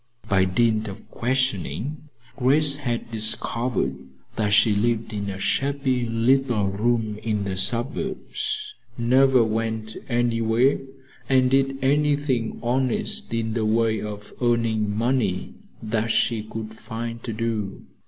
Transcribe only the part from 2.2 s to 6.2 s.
Grace had discovered that she lived in a shabby